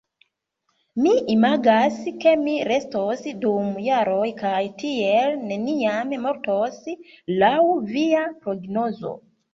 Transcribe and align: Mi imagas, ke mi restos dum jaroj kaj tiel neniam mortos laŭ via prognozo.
Mi 1.01 1.11
imagas, 1.33 1.99
ke 2.23 2.33
mi 2.45 2.55
restos 2.71 3.21
dum 3.43 3.69
jaroj 3.89 4.25
kaj 4.41 4.63
tiel 4.81 5.37
neniam 5.53 6.17
mortos 6.25 6.81
laŭ 7.45 7.55
via 7.93 8.25
prognozo. 8.41 9.15